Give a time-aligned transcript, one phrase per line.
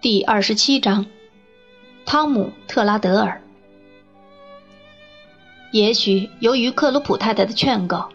[0.00, 1.06] 第二十七章，
[2.06, 3.42] 汤姆·特拉德尔。
[5.72, 8.08] 也许由于克鲁普太太的劝告，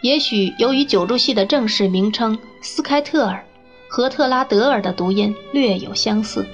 [0.00, 3.44] 也许由于九柱戏的正式名称斯开特尔
[3.90, 6.46] 和特拉德尔的读音略有相似，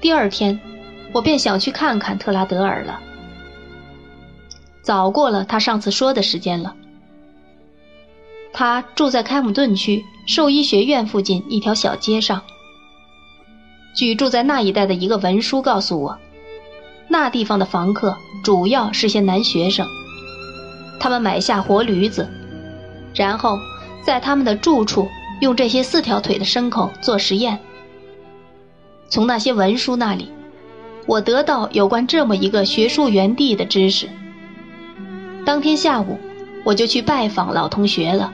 [0.00, 0.60] 第二天
[1.12, 3.00] 我便想去看看特拉德尔了。
[4.80, 6.76] 早过了他上次说的时间了。
[8.52, 12.40] 他住在开姆顿区兽医学院附近一条小街上。
[13.98, 16.16] 据住在那一带的一个文书告诉我，
[17.08, 19.88] 那地方的房客主要是些男学生，
[21.00, 22.28] 他们买下活驴子，
[23.12, 23.58] 然后
[24.04, 25.08] 在他们的住处
[25.40, 27.58] 用这些四条腿的牲口做实验。
[29.08, 30.30] 从那些文书那里，
[31.04, 34.08] 我得到有关这么一个学术园地的知识。
[35.44, 36.20] 当天下午，
[36.62, 38.32] 我就去拜访老同学了。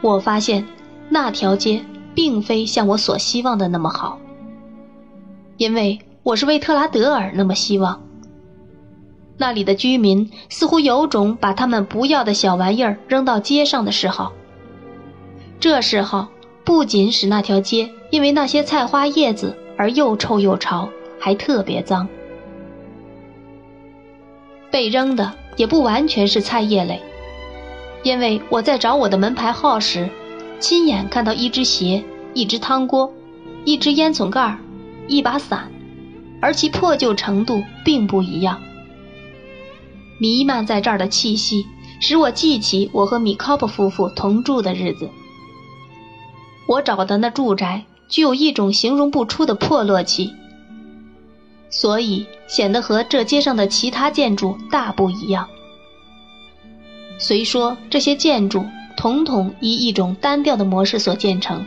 [0.00, 0.64] 我发现
[1.08, 1.82] 那条街。
[2.14, 4.18] 并非像我所希望的那么好，
[5.56, 8.02] 因为我是为特拉德尔那么希望。
[9.36, 14.32] 那里的居民似乎有种把他们不要的小玩意儿扔到街上的嗜好。
[15.58, 16.28] 这嗜好
[16.64, 20.88] 不仅使那条街因为那些菜花叶子而又臭又潮，
[21.18, 22.06] 还特别脏。
[24.70, 27.00] 被扔的也不完全是菜叶类，
[28.02, 30.08] 因为我在找我的门牌号时。
[30.60, 33.10] 亲眼看到一只鞋、一只汤锅、
[33.64, 34.58] 一只烟囱盖、
[35.08, 35.72] 一把伞，
[36.40, 38.60] 而其破旧程度并不一样。
[40.20, 41.64] 弥漫在这儿的气息
[41.98, 45.08] 使我记起我和米考普夫妇同住的日子。
[46.68, 50.30] 我找的那住宅具有一种形容不出的破落气，
[51.70, 55.48] 所以显得和这街上的其他建筑大不一样。
[57.18, 58.62] 虽说这些建筑。
[59.00, 61.64] 统统以一种单调的模式所建成，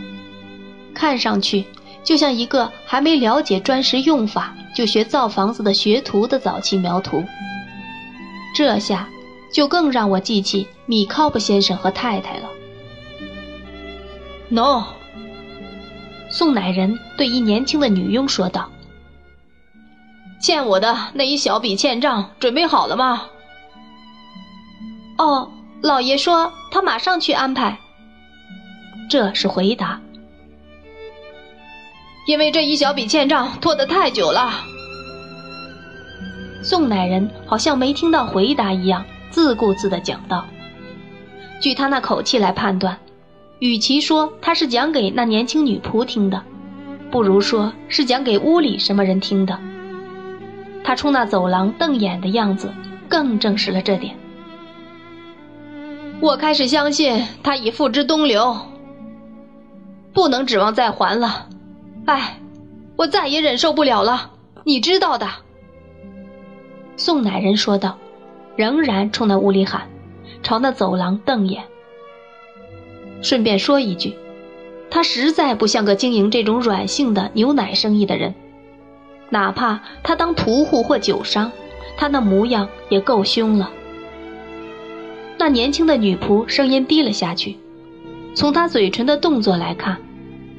[0.93, 1.65] 看上去
[2.03, 7.23] 就像一个还没了解砖石用法就学造房子的学徒的早期描图。
[8.55, 9.09] 这下
[9.51, 12.47] 就更让我记起米考布先生和太太了。
[14.49, 14.83] No，
[16.29, 18.69] 宋乃人对一年轻的女佣说道
[20.39, 23.23] ：“欠我的那一小笔欠账准备好了吗？”
[25.17, 25.49] 哦。
[25.83, 27.77] 老爷说他马上去安排。
[29.09, 29.99] 这是回答。
[32.25, 34.49] 因为这一小笔欠账拖得太久了。
[36.63, 40.45] 宋乃人好像没听到回答一样，自顾自地讲道
[41.59, 42.97] ：“据他那口气来判断，
[43.59, 46.41] 与其说他是讲给那年轻女仆听的，
[47.11, 49.59] 不如说是讲给屋里什么人听的。
[50.81, 52.71] 他冲那走廊瞪眼的样子，
[53.09, 54.15] 更证实了这点。”
[56.23, 58.55] 我开始相信他已付之东流，
[60.13, 61.49] 不能指望再还了。
[62.05, 62.39] 哎，
[62.95, 64.31] 我再也忍受不了了，
[64.63, 65.27] 你知道的。”
[66.95, 67.97] 宋乃人说道，
[68.55, 69.89] 仍然冲那屋里喊，
[70.41, 71.61] 朝那走廊瞪眼。
[73.21, 74.15] 顺便说一句，
[74.89, 78.33] 他实在不像个经营这种软性的牛奶生意的人，
[79.29, 81.51] 哪怕他当屠户或酒商，
[81.97, 83.69] 他那模样也够凶了。
[85.43, 87.57] 那年轻的女仆声音低了下去，
[88.33, 89.97] 从她嘴唇的动作来看，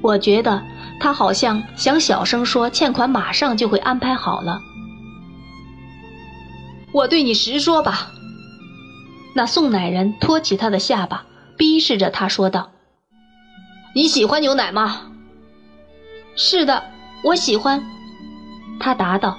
[0.02, 0.62] 我觉得
[1.00, 4.60] 她好像想小声说欠款马上就会安排好了。
[6.92, 8.10] 我对你实说吧。
[9.34, 11.24] 那宋奶人托起他的下巴，
[11.56, 12.70] 逼视着他说道
[13.96, 15.00] ：“你喜欢牛奶吗
[16.36, 16.84] ？”“是的，
[17.24, 17.82] 我喜欢。”
[18.78, 19.38] 他答道。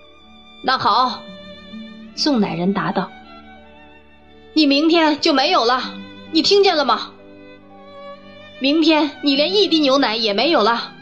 [0.64, 1.20] “那好。”
[2.16, 3.10] 宋奶人答道。
[4.58, 5.80] 你明天就没有了，
[6.32, 7.12] 你听见了吗？
[8.58, 10.94] 明天你连一滴牛奶也没有了。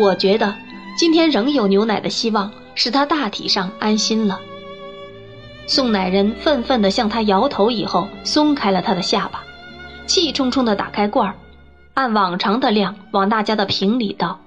[0.00, 0.54] 我觉得
[0.96, 4.38] 今天仍有牛奶的希望，使他大体上安心了。
[5.66, 9.42] 宋奶人愤愤地向他摇头，以后松开了他的下巴，
[10.06, 11.34] 气冲冲地打开罐儿，
[11.94, 14.38] 按往常的量往大家的瓶里倒。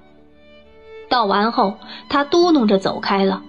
[1.10, 1.76] 倒完后，
[2.08, 3.42] 他嘟哝着走开了。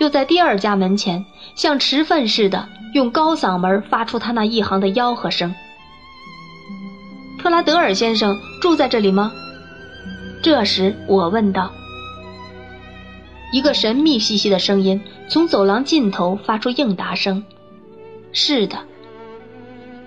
[0.00, 1.24] 又在第二家门前，
[1.58, 5.52] 像持粪似的，用高嗓门发出他那一行的吆喝声。
[7.36, 9.32] 特拉德尔先生住在这里吗？
[10.40, 11.72] 这时我问道。
[13.52, 17.44] 一个神秘兮兮的声音从走廊尽头发出应答声
[18.32, 18.78] ：“是的。”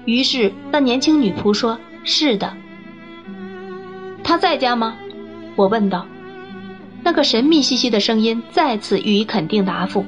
[0.05, 2.53] 于是那年轻女仆说：“是的。”
[4.23, 4.95] 他在家吗？
[5.57, 6.05] 我问道。
[7.03, 10.05] 那个神秘兮兮的声音再次予以肯定答复，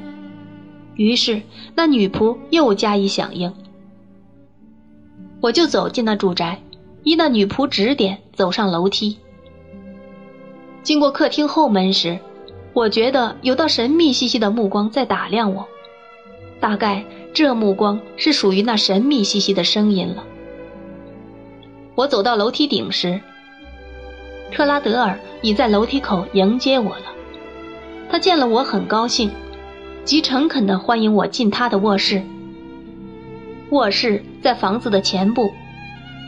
[0.96, 1.42] 于是
[1.76, 3.54] 那女仆又加以响应。
[5.42, 6.62] 我就走进那住宅，
[7.04, 9.18] 依那女仆指点走上楼梯。
[10.84, 12.20] 经过客厅后门时，
[12.74, 15.68] 我觉得有道神秘兮兮的目光在打量我，
[16.60, 17.04] 大概
[17.34, 20.24] 这目光是属于那神秘兮兮的声音了。
[21.96, 23.20] 我走到楼梯顶时，
[24.52, 27.06] 特拉德尔已在楼梯口迎接我了。
[28.10, 29.30] 他见了我很高兴，
[30.06, 32.22] 极诚恳地欢迎我进他的卧室。
[33.70, 35.50] 卧室在房子的前部，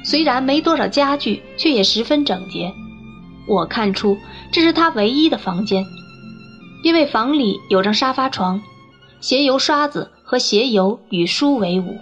[0.03, 2.71] 虽然没多少家具，却也十分整洁。
[3.47, 4.17] 我看出
[4.51, 5.85] 这是他唯一的房间，
[6.83, 8.61] 因为房里有张沙发床，
[9.19, 11.97] 鞋油刷子和鞋油与书为伍，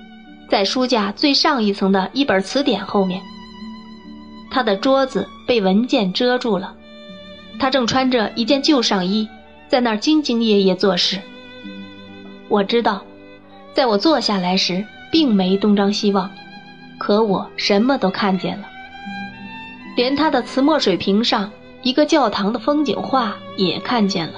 [0.50, 3.22] 在书架最上一层的一本词典后面。
[4.52, 6.76] 他的桌子被文件遮住了，
[7.58, 9.28] 他正穿着一件旧上衣，
[9.68, 11.20] 在那儿兢兢业业做事。
[12.54, 13.04] 我知道，
[13.74, 16.30] 在我坐下来时，并没东张西望，
[17.00, 18.70] 可我什么都看见了。
[19.98, 21.52] 连他的瓷墨水瓶上
[21.82, 24.36] 一个教堂的风景画也看见了。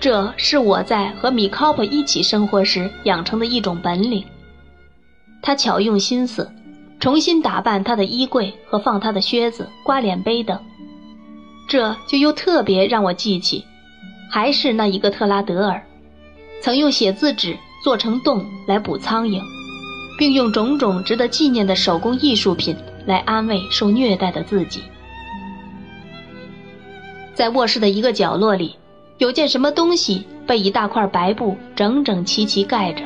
[0.00, 4.24] 这是我在和米考普一起生活时养成的一种本领。
[5.42, 6.50] 他巧用心思，
[6.98, 10.58] 重新打扮他的衣柜和放他的靴子、刮脸杯等。
[11.68, 13.62] 这就又特别让我记起，
[14.30, 15.82] 还是那一个特拉德尔，
[16.62, 19.40] 曾用写字纸做成洞来捕苍蝇，
[20.18, 22.76] 并用种种值得纪念的手工艺术品。
[23.06, 24.82] 来安慰受虐待的自己。
[27.34, 28.76] 在卧室的一个角落里，
[29.16, 33.02] 有件什么东西被一大块白布整整齐齐盖着，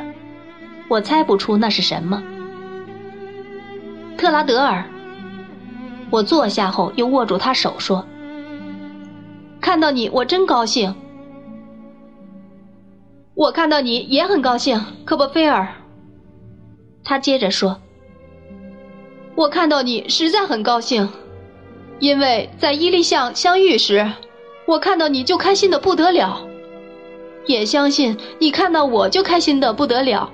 [0.89, 2.23] 我猜不出那是什么。
[4.19, 4.85] 特拉德尔，
[6.11, 8.05] 我坐下后又握住他手说
[9.63, 10.95] ：“看到你，我真高兴。
[13.35, 15.69] 我看到你也很高兴，科波菲尔。”
[17.05, 17.81] 他接着说。
[19.35, 21.09] 我看到你实在很高兴，
[21.99, 24.09] 因为在伊利巷相遇时，
[24.65, 26.47] 我看到你就开心的不得了，
[27.47, 30.31] 也相信你看到我就开心的不得了，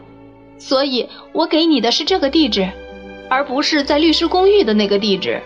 [0.58, 2.68] 所以我给你的是这个地址，
[3.30, 5.40] 而不是在律师公寓的那个地址。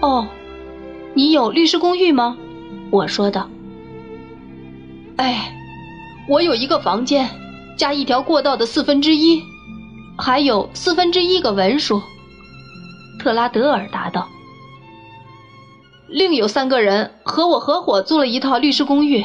[0.00, 0.26] 哦，
[1.12, 2.38] 你有律师公寓吗？
[2.90, 3.50] 我说道。
[5.20, 5.54] 哎，
[6.26, 7.28] 我有一个房间，
[7.76, 9.42] 加一条过道的四分之一。
[10.16, 12.00] 还有四分之一个文书，
[13.18, 14.26] 特拉德尔答道。
[16.08, 19.22] 另有三个人和我合伙租了一套律师公寓，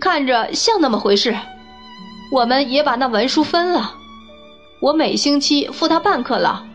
[0.00, 1.36] 看着像那么回事。
[2.32, 3.94] 我们也把那文书分了，
[4.80, 6.68] 我每星期付他半克朗。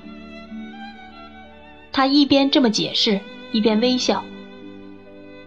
[1.91, 3.19] 他一边这么解释，
[3.51, 4.23] 一边微笑。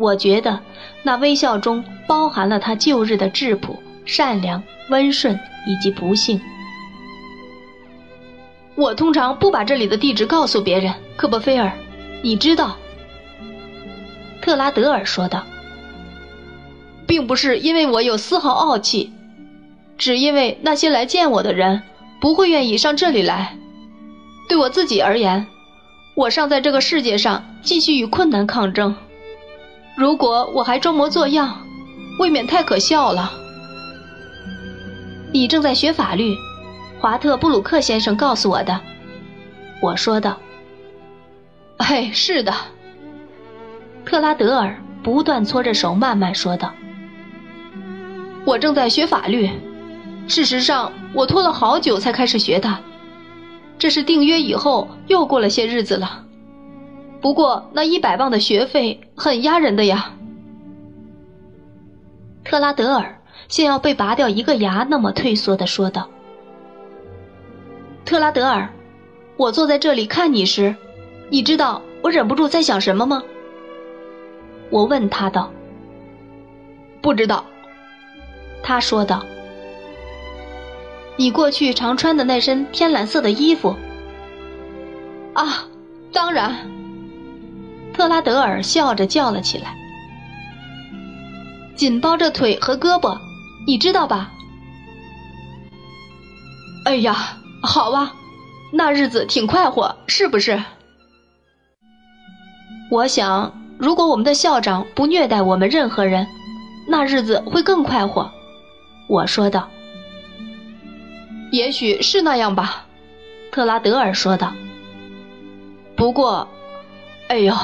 [0.02, 0.58] 我觉得
[1.04, 4.60] 那微笑中包含了他旧日的质朴、善良、
[4.90, 6.40] 温顺以及不幸。
[8.75, 11.70] 我通常不把这里的地址告诉别人，科波菲尔，
[12.20, 12.76] 你知道。”
[14.43, 15.44] 特拉德尔说道
[17.06, 19.12] ，“并不是因为我有丝毫傲气，
[19.96, 21.81] 只因为那些来见我的人
[22.20, 23.56] 不会愿意上这里来。
[24.48, 25.46] 对我自己而言，
[26.16, 28.96] 我尚在这个世界上继续与困难抗争。
[29.97, 31.67] 如果我还装模作样，
[32.19, 33.33] 未免太可笑了。
[35.33, 36.37] 你正在学法律。”
[37.00, 38.81] 华特布鲁克先生告诉我的，
[39.82, 40.39] 我说道。
[41.79, 42.55] 哎，是的。
[44.05, 46.72] 特拉德尔不断搓着手，慢慢说道
[48.46, 49.51] ：“我正在学法律，
[50.29, 52.79] 事实上，我拖了好久才开始学的。
[53.77, 56.25] 这是订约以后又过了些日子了。
[57.22, 60.12] 不过那一百磅的学费很压人的呀。”
[62.44, 66.08] 特拉德尔像要被拔掉一个牙那么退缩的说道。
[68.05, 68.69] 特拉德尔，
[69.36, 70.74] 我坐在这里看你时，
[71.31, 73.22] 你知道我忍不住在想什么吗？
[74.70, 75.50] 我问他道。
[77.00, 77.44] 不知道，
[78.62, 79.24] 他说道。
[81.17, 83.76] 你过去常穿的那身天蓝色的衣服。
[85.34, 85.64] 啊，
[86.12, 86.56] 当然。
[87.93, 89.75] 特拉德尔笑着叫了起来。
[91.75, 93.19] 紧包着腿和胳膊，
[93.67, 94.31] 你知道吧？
[96.84, 97.39] 哎呀！
[97.65, 98.13] 好吧，
[98.72, 100.61] 那日子挺快活，是不是？
[102.91, 106.27] 我想，如果我们的校长不虐待我们任何人，
[106.89, 108.29] 那日子会更快活。
[109.08, 109.69] 我说道。
[111.53, 112.84] 也许是那样吧，
[113.53, 114.53] 特拉德尔说道。
[115.94, 116.49] 不过，
[117.29, 117.55] 哎呦，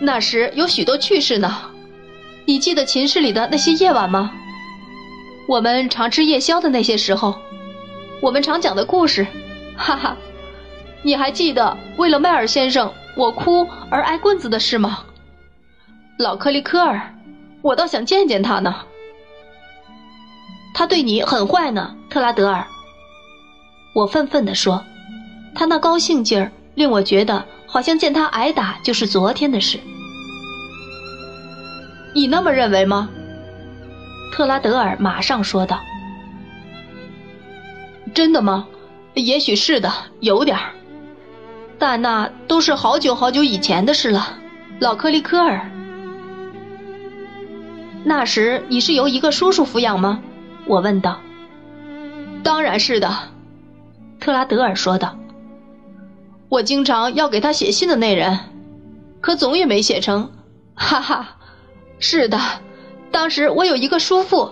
[0.00, 1.70] 那时有许多趣事呢。
[2.46, 4.30] 你记得寝室里的那些夜晚吗？
[5.48, 7.38] 我们常吃夜宵的那些时候。
[8.20, 9.26] 我们常讲的故事，
[9.76, 10.16] 哈哈，
[11.02, 15.04] 你还记得为了迈尔先生我哭而挨棍子的事吗？
[16.18, 17.14] 老克利科尔，
[17.60, 18.74] 我倒想见见他呢。
[20.74, 22.66] 他对你很坏呢，特拉德尔。
[23.94, 24.84] 我愤愤地说，
[25.54, 29.80] 他那高兴劲儿令我觉得好像见他挨打就是昨天的事。
[32.14, 33.10] 你那么认为吗？
[34.32, 35.80] 特拉德尔马上说道。
[38.14, 38.68] 真的吗？
[39.14, 40.70] 也许是的，有点儿。
[41.76, 44.38] 但那都是好久好久以前的事了，
[44.78, 45.68] 老克利科尔。
[48.04, 50.22] 那时你是由一个叔叔抚养吗？
[50.66, 51.18] 我问道。
[52.44, 53.12] 当然是的，
[54.20, 55.16] 特拉德尔说道。
[56.54, 58.38] 我经常要给他写信的那人，
[59.20, 60.30] 可总也没写成。
[60.76, 61.36] 哈哈，
[61.98, 62.38] 是的，
[63.10, 64.50] 当时我有一个叔父，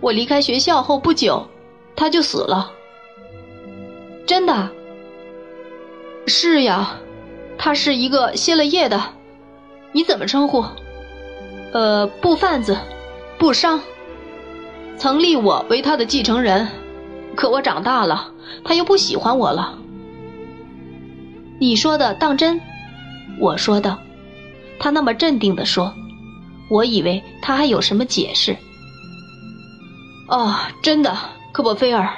[0.00, 1.48] 我离开学校后不久。
[1.96, 2.70] 他就死了，
[4.26, 4.70] 真的。
[6.28, 6.96] 是呀，
[7.58, 9.02] 他是一个歇了业的，
[9.90, 10.64] 你怎么称呼？
[11.72, 12.78] 呃，布贩子，
[13.38, 13.80] 布商，
[14.96, 16.68] 曾立我为他的继承人，
[17.34, 18.30] 可我长大了，
[18.64, 19.78] 他又不喜欢我了。
[21.62, 22.60] 你说的当真？
[23.38, 23.96] 我说的。
[24.80, 25.94] 他那么镇定的说，
[26.68, 28.56] 我以为他还有什么解释。
[30.26, 31.16] 哦，真的。
[31.52, 32.12] 科波菲尔，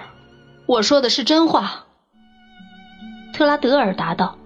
[0.64, 1.84] 我说的是真话。”
[3.36, 4.38] 特拉德尔答道。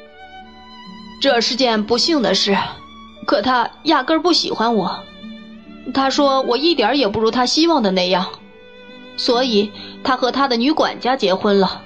[1.22, 2.54] “这是件不幸的事，
[3.26, 5.04] 可他压根儿不喜欢我。
[5.94, 8.28] 他说我一点也不如他希望的那样，
[9.16, 9.72] 所以
[10.04, 11.80] 他和他的女管家结婚了。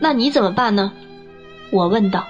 [0.00, 0.92] 那你怎么办呢？”
[1.70, 2.26] 我问道。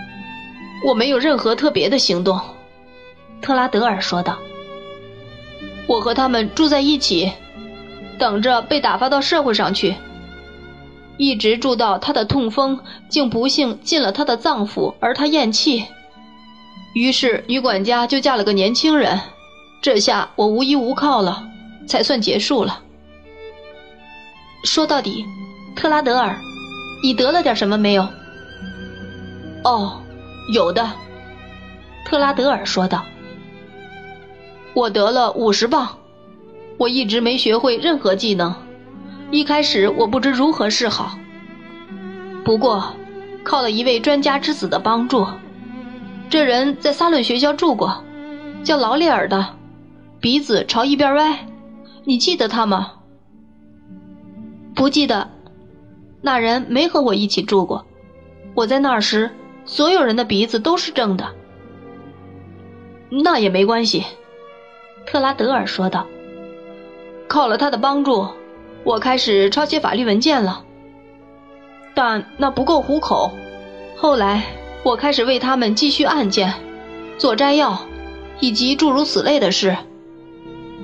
[0.86, 2.40] “我没有任何特别的行动。”
[3.42, 4.38] 特拉德尔说道。
[5.88, 7.32] 我和他们住在一起，
[8.18, 9.96] 等着被打发到社会上去，
[11.16, 15.84] 一直住到他的痛风竟不幸进了他的脏腑，而他咽气，
[16.94, 19.20] 于是女管家就嫁了个年轻人，
[19.82, 21.44] 这下我无依无靠了，
[21.86, 22.80] 才算结束了。
[24.64, 25.26] 说到底，
[25.74, 26.38] 特拉德尔，
[27.02, 28.08] 你得了点什么没有？
[29.64, 30.00] 哦，
[30.52, 30.88] 有的，
[32.04, 33.04] 特拉德尔说道。
[34.74, 35.88] 我得了五十磅，
[36.78, 38.54] 我一直没学会任何技能，
[39.30, 41.18] 一开始我不知如何是好。
[42.44, 42.94] 不过，
[43.44, 45.26] 靠了一位专家之子的帮助，
[46.30, 48.02] 这人在萨伦学校住过，
[48.64, 49.54] 叫劳利尔的，
[50.20, 51.46] 鼻子朝一边歪，
[52.04, 52.92] 你记得他吗？
[54.74, 55.28] 不记得，
[56.22, 57.84] 那人没和我一起住过。
[58.54, 59.30] 我在那儿时，
[59.66, 61.28] 所有人的鼻子都是正的。
[63.10, 64.04] 那也没关系。
[65.04, 66.06] 特拉德尔说道
[67.28, 68.26] ：“靠了他的帮助，
[68.84, 70.64] 我开始抄写法律文件了。
[71.94, 73.30] 但那不够糊口。
[73.96, 74.44] 后来，
[74.82, 76.54] 我开始为他们继续案件，
[77.18, 77.78] 做摘要，
[78.40, 79.76] 以及诸如此类的事。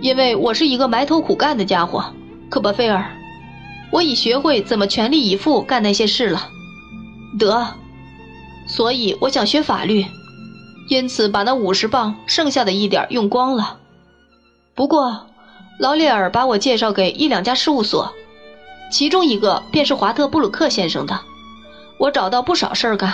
[0.01, 2.05] 因为我是一个埋头苦干的家伙，
[2.51, 3.05] 科波菲尔，
[3.91, 6.49] 我已学会怎么全力以赴干那些事了。
[7.39, 7.75] 得，
[8.67, 10.05] 所以我想学法律，
[10.89, 13.79] 因此把那五十磅剩下的一点用光了。”
[14.75, 15.27] 不过，
[15.79, 18.13] 劳列尔把我介绍给一两家事务所，
[18.91, 21.19] 其中一个便是华特布鲁克先生的。
[21.99, 23.13] 我找到不少事儿干，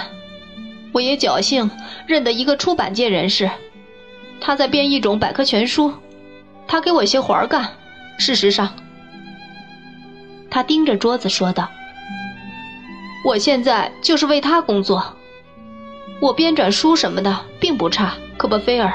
[0.93, 1.71] 我也侥幸
[2.07, 3.50] 认得一个出版界人士，
[4.40, 5.93] 他在编一种百科全书，
[6.66, 7.71] 他给我些活儿干。
[8.19, 8.71] 事实上，
[10.55, 11.69] 他盯着桌子说道
[13.27, 15.17] ：“我现在就是为他工作，
[16.21, 18.93] 我编纂书什么的并不差。”科波菲尔。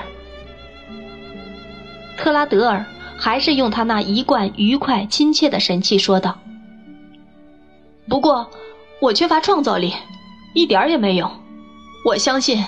[2.18, 2.86] 特拉德尔
[3.18, 6.40] 还是用他那一贯愉快亲切的神气说道
[8.08, 8.50] ：“不过，
[9.02, 9.94] 我缺乏创造力，
[10.54, 11.30] 一点儿也没有。
[12.06, 12.64] 我相信，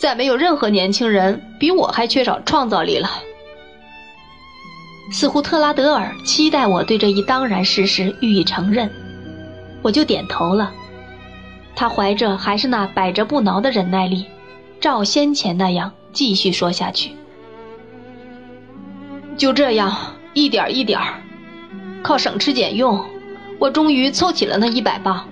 [0.00, 3.10] 再没有任何年轻人比我还缺少创造力了。”
[5.10, 8.90] 似乎特拉德尔期待我对这一当然事实予以承认，
[9.82, 10.72] 我就点头了。
[11.74, 14.26] 他怀着还是那百折不挠的忍耐力，
[14.80, 17.12] 照先前那样继续说下去。
[19.36, 19.96] 就这样，
[20.34, 21.00] 一点一点
[22.02, 23.04] 靠省吃俭用，
[23.58, 25.26] 我终于凑齐了那一百磅。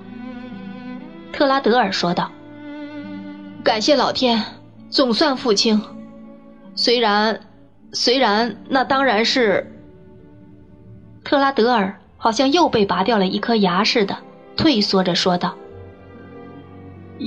[1.32, 2.30] 特拉德尔说道
[3.62, 4.42] ：“感谢老天，
[4.88, 5.82] 总算付清。
[6.76, 7.40] 虽然，
[7.98, 9.72] 虽然那当然是……”
[11.24, 14.18] 特拉德尔好像又被拔掉了一颗牙似的，
[14.54, 15.54] 退缩着说道：“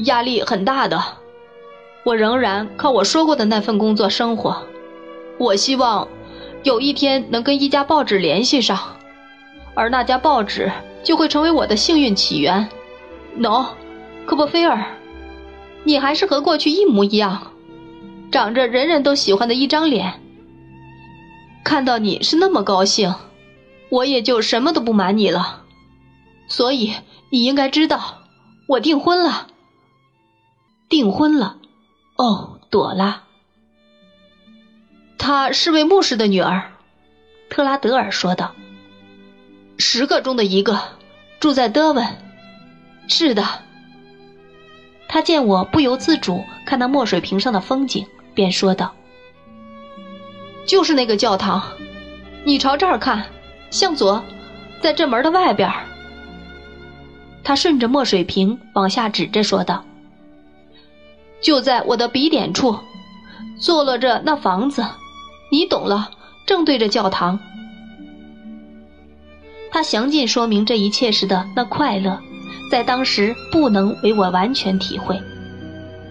[0.06, 1.02] 压力很大的，
[2.04, 4.56] 我仍然靠我说过的那份工作生活。
[5.40, 6.08] 我希望……”
[6.62, 8.78] 有一天能跟一家报纸联系上，
[9.76, 10.70] 而那家报纸
[11.04, 12.68] 就会成为我的幸运起源。
[13.40, 13.66] 喏，
[14.26, 14.84] 科波菲尔，
[15.86, 17.54] 你还是和过去一模一样，
[18.30, 20.14] 长着人人都喜欢的一张脸。
[21.70, 23.14] 看到你是那么高兴，
[23.90, 25.66] 我也就什么都不瞒你了。
[26.48, 26.96] 所以
[27.30, 28.24] 你应该知道，
[28.68, 29.46] 我订婚了。
[30.90, 31.58] 订婚了？
[32.18, 33.22] 哦，朵拉。
[35.20, 36.72] 她是位牧师的女儿，
[37.52, 38.56] 特拉德尔说道。
[39.78, 40.82] 十个中的一个，
[41.40, 42.04] 住在德文。
[43.08, 43.46] 是的。
[45.08, 48.96] 他见我不由自主看那墨水瓶上的风景，便说道
[50.70, 51.64] ：“就是那个教堂，
[52.44, 53.26] 你朝这儿看，
[53.72, 54.24] 向左，
[54.80, 55.68] 在这门的外边。”
[57.44, 59.84] 他顺着墨水瓶往下指着说道
[61.42, 62.78] ：“就在我的笔点处，
[63.60, 64.86] 坐落着那房子，
[65.52, 66.12] 你懂了，
[66.46, 67.40] 正对着教堂。”
[69.74, 72.22] 他详尽说明这一切时的那快乐。
[72.70, 75.20] 在当时不能为我完全体会，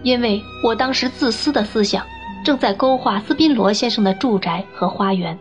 [0.02, 2.04] 因为我当时自私的思想
[2.48, 5.38] 正在勾画斯宾罗先生的住宅和花园。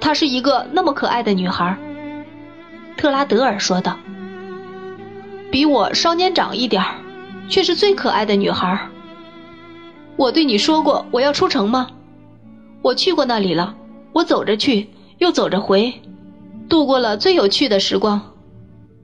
[0.00, 1.78] 她是一个那么可爱的女孩，
[2.96, 3.96] 特拉德尔说道。
[5.48, 6.82] 比我稍年长一点
[7.48, 8.76] 却是最可爱的女孩。
[10.16, 11.86] 我对你说过我要出城吗？
[12.82, 13.76] 我去过那里了，
[14.12, 14.88] 我走着去，
[15.18, 15.94] 又走着回，
[16.68, 18.20] 度过了最有趣的时光。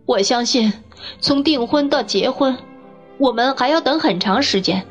[0.04, 0.72] 我相信，
[1.20, 2.58] 从订婚到结婚，
[3.18, 4.84] 我们还要等很长时间。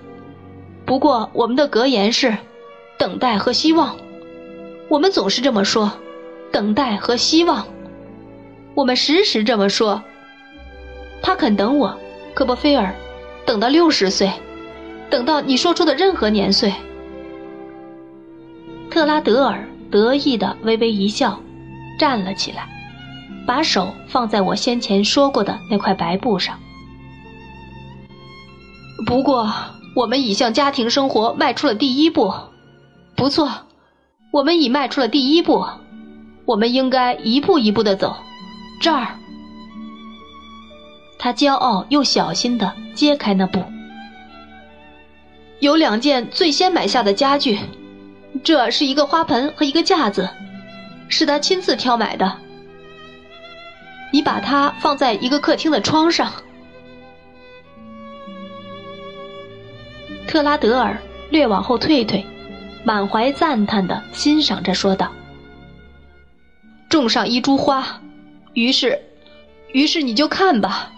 [0.94, 2.38] 不过，我们的格言是
[3.00, 3.98] “等待和希望”。
[4.88, 5.92] 我们总是这么说
[6.54, 7.66] ，“等待和希望”。
[8.78, 10.04] 我们时时这么说。
[11.20, 11.98] 他肯等我，
[12.36, 12.94] 科波菲尔，
[13.44, 14.32] 等到六十岁，
[15.10, 16.72] 等到你说出的任何年岁。
[18.92, 21.42] 特拉德尔得意的微微一笑，
[21.98, 22.70] 站了起来。
[23.48, 26.56] 把手放在我先前说过的那块白布上。
[29.08, 29.52] 不过，
[29.96, 32.34] 我们已向家庭生活迈出了第一步。
[33.16, 33.50] 不错，
[34.32, 35.66] 我们已迈出了第一步。
[36.46, 38.16] 我们应该一步一步的走。
[38.82, 39.08] 这儿，
[41.18, 43.64] 他骄傲又小心的揭开那布，
[45.60, 47.60] 有两件最先买下的家具。
[48.44, 50.28] 这是一个花盆和一个架子，
[51.08, 52.40] 是他亲自挑买的。
[54.12, 56.34] 你把它放在一个客厅的窗上。
[60.34, 60.98] 特拉德尔
[61.30, 62.26] 略往后退退，
[62.84, 65.12] 满怀赞叹的欣赏着说道
[66.90, 68.02] ：“种上一株花，
[68.54, 69.00] 于是，
[69.74, 70.92] 于是你就看吧。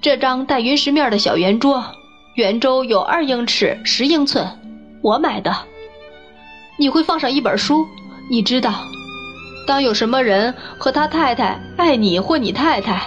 [0.00, 1.84] 这张带云石面的小圆桌，
[2.36, 4.46] 圆周有二英尺十英寸，
[5.02, 5.52] 我买的。
[6.78, 7.84] 你会放上一本书，
[8.30, 8.84] 你知道。”
[9.66, 13.02] 当有什么人和他太太爱你或你太太，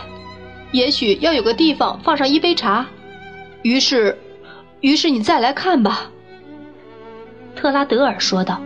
[0.73, 2.85] 也许要有个地方放上一杯茶。
[3.61, 4.19] 于是，
[4.81, 6.09] 于是你再来看吧。”
[7.55, 8.61] 特拉德尔说道。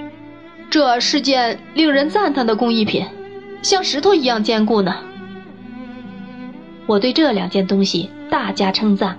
[0.70, 3.06] “这是件令人赞叹的工艺品，
[3.62, 4.96] 像石头一样坚固呢。”
[6.86, 9.18] 我对这两件东西大加称赞。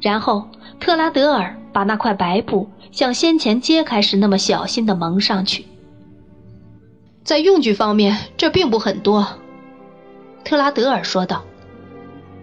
[0.00, 5.64] 然后，特拉德尔把那块白布像先前揭开时那么小心地蒙上去。
[7.22, 9.26] 在用具方面，这并不很多，
[10.44, 11.42] 特拉德尔说道。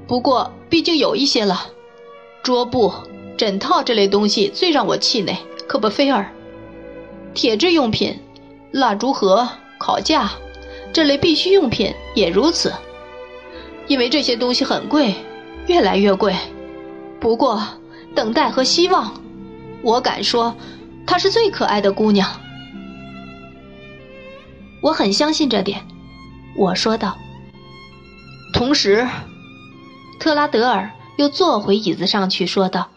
[0.07, 1.67] 不过，毕竟有一些了。
[2.43, 2.91] 桌布、
[3.37, 5.37] 枕套这类东西最让我气馁。
[5.67, 6.29] 科波菲尔，
[7.33, 8.19] 铁制用品、
[8.71, 9.47] 蜡烛盒、
[9.79, 10.29] 烤架
[10.91, 12.73] 这类必需用品也如此，
[13.87, 15.15] 因为这些东西很贵，
[15.67, 16.35] 越来越贵。
[17.21, 17.61] 不过，
[18.13, 19.13] 等待和希望，
[19.81, 20.53] 我敢说，
[21.07, 22.29] 她是最可爱的姑娘。
[24.81, 25.79] 我很相信这点，
[26.57, 27.17] 我说道。
[28.53, 29.07] 同时，
[30.19, 32.87] 特拉德尔又坐回椅子上去，说道：“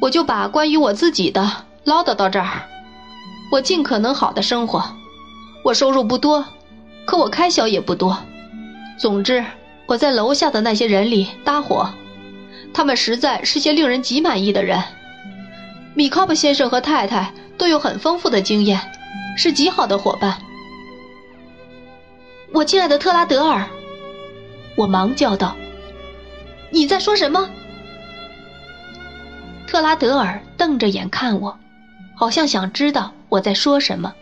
[0.00, 2.62] 我就把关于我自己的唠叨到这儿。
[3.52, 4.82] 我尽可能好的生活，
[5.62, 6.42] 我收入不多，
[7.04, 8.18] 可我开销也不多。
[8.98, 9.44] 总之，
[9.86, 11.90] 我在楼下的那些人里搭伙，
[12.72, 14.82] 他们实在是些令人极满意的人。
[15.94, 18.80] 米考普先生和太太都有很丰富的经验。”
[19.36, 20.36] 是极好的伙伴，
[22.52, 23.64] 我亲爱的特拉德尔，
[24.76, 25.54] 我忙叫道
[26.70, 27.48] ：“你在说什么？”
[29.66, 31.58] 特拉德尔瞪着眼看我，
[32.16, 34.14] 好像想知道我在说什么。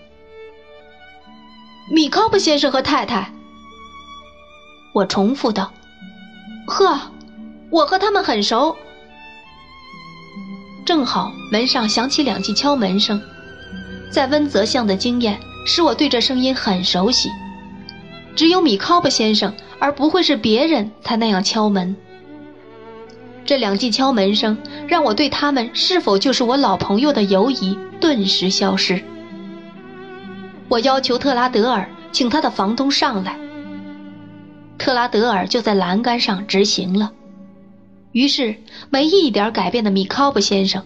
[1.93, 3.33] 米考普先生和太太，
[4.93, 5.73] 我重复道
[6.67, 7.01] ：“呵，
[7.71, 8.77] 我和他们很熟。”
[10.85, 13.21] 正好门上响起两记敲门声。
[14.11, 17.31] 在温泽巷的经验使我对这声音很熟悉。
[18.35, 21.97] 只有米考布先生，而不会是别人，才那样敲门。
[23.47, 29.01] 这两记敲门声，让我对他们是否就是我老朋友的犹疑顿时消失。
[30.69, 33.39] 我要求特拉德尔请他的房东上来，
[34.79, 37.13] 特拉德尔就在栏杆上执行了。
[38.11, 38.57] 于是，
[38.91, 40.83] 没一点改变的米考布先生，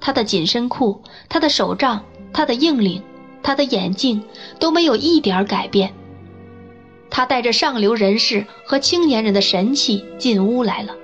[0.00, 3.02] 他的紧身裤、他的手杖、他的硬领、
[3.40, 4.24] 他的眼镜
[4.58, 5.92] 都没有一点改变。
[7.08, 10.94] 他带着上流人士和青年人的神气进屋来了。